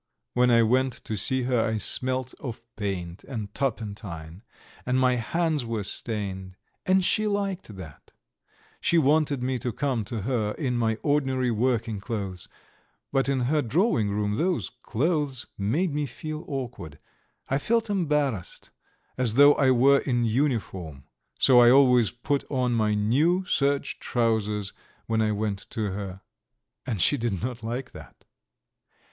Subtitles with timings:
[0.33, 4.41] When I went to see her I smelt of paint and turpentine,
[4.83, 8.09] and my hands were stained and she liked that;
[8.79, 12.47] she wanted me to come to her in my ordinary working clothes;
[13.11, 16.97] but in her drawing room those clothes made me feel awkward.
[17.47, 18.71] I felt embarrassed,
[19.19, 21.03] as though I were in uniform,
[21.37, 24.73] so I always put on my new serge trousers
[25.05, 26.21] when I went to her.
[26.87, 28.25] And she did not like that.